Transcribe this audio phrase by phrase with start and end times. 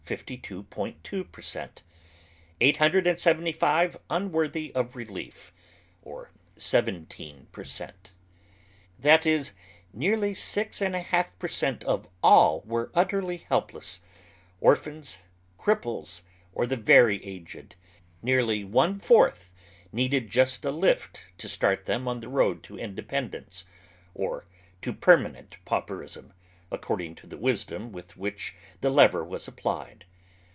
[0.97, 1.83] 3 per cent.;
[2.59, 5.53] 875 unworthy of relief,
[6.01, 8.11] or 17 per cent.
[8.99, 9.53] That is,
[9.93, 14.01] nearly six and a half per cent, of all were ut terly helpless—
[14.59, 15.21] orphans,
[15.57, 17.77] cripples, or the very aged;
[18.21, 19.49] nearly one fourth
[19.93, 23.63] needed juet a lift to start them on the road to independence,
[24.13, 24.45] or
[24.81, 26.33] to permanent pauperism,
[26.73, 30.05] according to the wisdom with which the lever was applied.